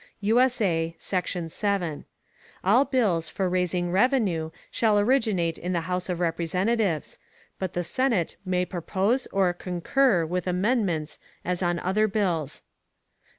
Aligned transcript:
_[USA] 0.19 0.95
Section 0.97 1.47
7. 1.47 2.05
All 2.63 2.85
Bills 2.85 3.29
for 3.29 3.47
raising 3.47 3.91
Revenue 3.91 4.49
shall 4.71 4.97
originate 4.97 5.59
in 5.59 5.73
the 5.73 5.81
House 5.85 6.09
of 6.09 6.19
Representatives; 6.19 7.19
but 7.59 7.73
the 7.73 7.83
Senate 7.83 8.35
may 8.43 8.65
propose 8.65 9.27
or 9.27 9.53
concur 9.53 10.25
with 10.25 10.47
Amendments 10.47 11.19
as 11.45 11.61
on 11.61 11.77
other 11.77 12.07
Bills. 12.07 12.63